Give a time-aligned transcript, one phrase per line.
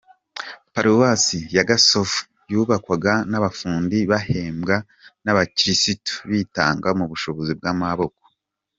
[0.73, 2.19] Paruwasi ya Gasovu
[2.51, 4.75] yubakwaga n’abafundi bahembwa
[5.23, 8.21] n’abakirisitu bitangaga mu bushobozi bw’amaboko.